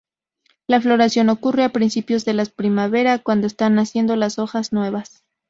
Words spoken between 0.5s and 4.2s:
La floración ocurre a principios de la primavera, cuando están naciendo